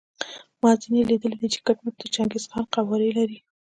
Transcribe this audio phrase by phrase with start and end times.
[0.61, 3.37] ما ځینې لیدلي دي چې کټ مټ د چنګیز خان قوارې لري.